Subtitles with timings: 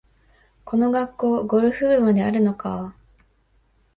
[0.63, 2.97] この学校、ゴルフ部まであるのかあ